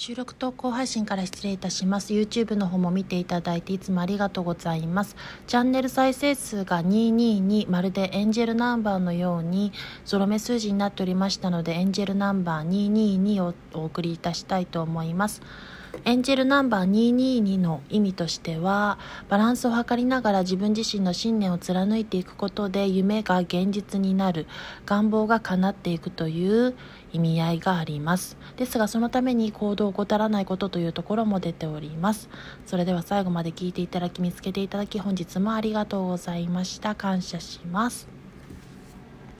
[0.00, 2.12] 収録投稿配信から失礼いたします。
[2.12, 5.16] YouTube の方も見ていただいていつもありがとうございます。
[5.48, 9.72] チャンネル再生数が222、まるでエンジェルナンバーのように
[10.04, 15.42] ゾロ目数字になっておりましたので、エンジェルナンバー222をお送りいたしたいと思います。
[16.04, 18.98] エンジェルナンバー222の意味としては
[19.28, 24.46] バランスを図りながら自分自身の信念を貫いていくことで夢が現実になる
[24.86, 26.74] 願望が叶っていくという
[27.12, 28.36] 意味合いがあります。
[28.56, 32.28] ですがそのために行動を怠らないことというところも出ております。
[32.66, 36.94] それでは最後まで聞いていただき見つけていただき本日もありがとうございました。
[36.94, 38.17] 感謝します。